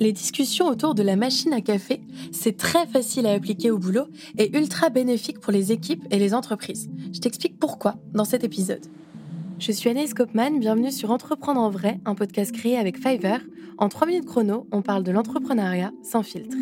[0.00, 2.00] Les discussions autour de la machine à café,
[2.32, 4.08] c'est très facile à appliquer au boulot
[4.38, 6.90] et ultra bénéfique pour les équipes et les entreprises.
[7.12, 8.84] Je t'explique pourquoi dans cet épisode.
[9.60, 13.40] Je suis Anaïs Kopman, bienvenue sur Entreprendre en vrai, un podcast créé avec Fiverr.
[13.78, 16.56] En 3 minutes chrono, on parle de l'entrepreneuriat sans filtre.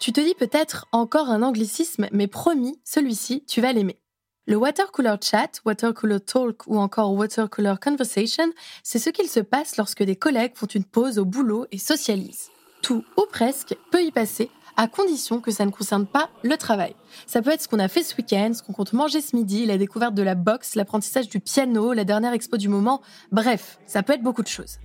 [0.00, 4.01] Tu te dis peut-être encore un anglicisme, mais promis, celui-ci, tu vas l'aimer.
[4.48, 10.02] Le watercolor chat, watercolor talk ou encore watercolor conversation, c'est ce qu'il se passe lorsque
[10.02, 12.50] des collègues font une pause au boulot et socialisent.
[12.82, 16.96] Tout ou presque peut y passer, à condition que ça ne concerne pas le travail.
[17.28, 19.64] Ça peut être ce qu'on a fait ce week-end, ce qu'on compte manger ce midi,
[19.64, 24.02] la découverte de la boxe, l'apprentissage du piano, la dernière expo du moment, bref, ça
[24.02, 24.78] peut être beaucoup de choses.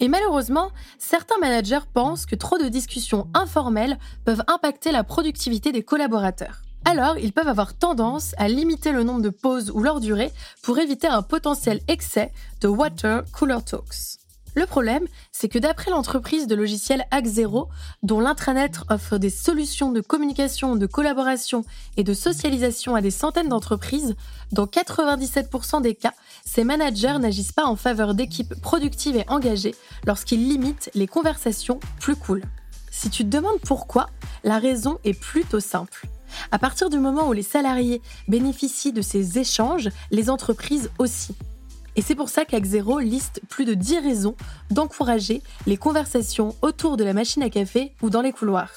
[0.00, 5.82] Et malheureusement, certains managers pensent que trop de discussions informelles peuvent impacter la productivité des
[5.82, 6.60] collaborateurs.
[6.84, 10.78] Alors, ils peuvent avoir tendance à limiter le nombre de pauses ou leur durée pour
[10.78, 14.18] éviter un potentiel excès de water cooler talks.
[14.54, 17.68] Le problème, c'est que d'après l'entreprise de logiciels Hack0,
[18.02, 21.64] dont l'intranet offre des solutions de communication, de collaboration
[21.96, 24.14] et de socialisation à des centaines d'entreprises,
[24.50, 26.12] dans 97% des cas,
[26.44, 29.74] ces managers n'agissent pas en faveur d'équipes productives et engagées
[30.06, 32.42] lorsqu'ils limitent les conversations plus cool.
[32.90, 34.10] Si tu te demandes pourquoi,
[34.44, 36.06] la raison est plutôt simple.
[36.50, 41.34] À partir du moment où les salariés bénéficient de ces échanges, les entreprises aussi.
[41.94, 44.36] Et c'est pour ça qu'Axero liste plus de 10 raisons
[44.70, 48.72] d'encourager les conversations autour de la machine à café ou dans les couloirs.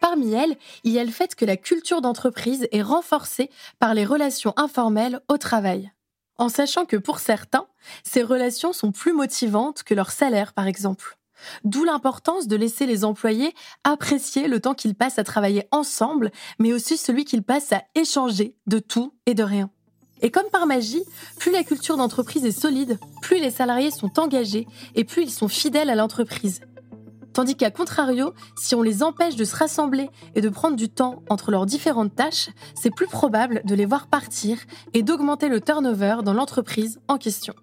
[0.00, 4.04] Parmi elles, il y a le fait que la culture d'entreprise est renforcée par les
[4.04, 5.90] relations informelles au travail.
[6.38, 7.66] En sachant que pour certains,
[8.04, 11.15] ces relations sont plus motivantes que leur salaire, par exemple.
[11.64, 16.72] D'où l'importance de laisser les employés apprécier le temps qu'ils passent à travailler ensemble, mais
[16.72, 19.70] aussi celui qu'ils passent à échanger de tout et de rien.
[20.22, 21.04] Et comme par magie,
[21.38, 25.48] plus la culture d'entreprise est solide, plus les salariés sont engagés et plus ils sont
[25.48, 26.60] fidèles à l'entreprise.
[27.34, 31.22] Tandis qu'à contrario, si on les empêche de se rassembler et de prendre du temps
[31.28, 34.56] entre leurs différentes tâches, c'est plus probable de les voir partir
[34.94, 37.54] et d'augmenter le turnover dans l'entreprise en question.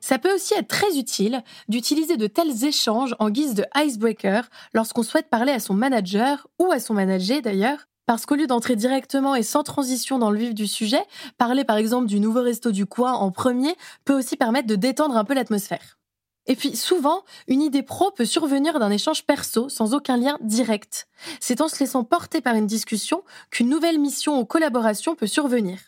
[0.00, 5.02] Ça peut aussi être très utile d'utiliser de tels échanges en guise de icebreaker lorsqu'on
[5.02, 9.34] souhaite parler à son manager ou à son manager d'ailleurs, parce qu'au lieu d'entrer directement
[9.34, 11.02] et sans transition dans le vif du sujet,
[11.38, 15.16] parler par exemple du nouveau resto du coin en premier peut aussi permettre de détendre
[15.16, 15.98] un peu l'atmosphère.
[16.46, 21.06] Et puis souvent, une idée pro peut survenir d'un échange perso sans aucun lien direct.
[21.38, 25.78] C'est en se laissant porter par une discussion qu'une nouvelle mission ou collaboration peut survenir.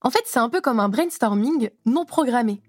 [0.00, 2.60] En fait, c'est un peu comme un brainstorming non programmé.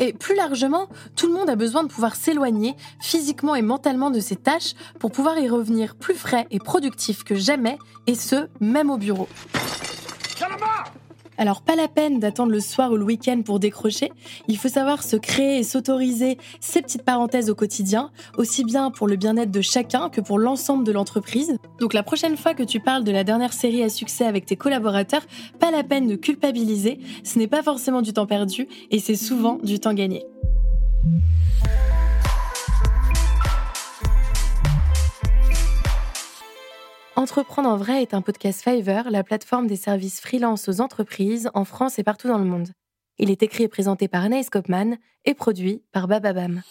[0.00, 4.18] Et plus largement, tout le monde a besoin de pouvoir s'éloigner physiquement et mentalement de
[4.18, 8.90] ses tâches pour pouvoir y revenir plus frais et productif que jamais, et ce, même
[8.90, 9.28] au bureau.
[11.40, 14.12] Alors pas la peine d'attendre le soir ou le week-end pour décrocher,
[14.46, 19.08] il faut savoir se créer et s'autoriser ces petites parenthèses au quotidien, aussi bien pour
[19.08, 21.56] le bien-être de chacun que pour l'ensemble de l'entreprise.
[21.78, 24.56] Donc la prochaine fois que tu parles de la dernière série à succès avec tes
[24.56, 25.22] collaborateurs,
[25.58, 29.58] pas la peine de culpabiliser, ce n'est pas forcément du temps perdu et c'est souvent
[29.62, 30.26] du temps gagné.
[37.20, 41.66] Entreprendre en vrai est un podcast Fiverr, la plateforme des services freelance aux entreprises en
[41.66, 42.70] France et partout dans le monde.
[43.18, 46.62] Il est écrit et présenté par Anaïs Kopman et produit par Bababam.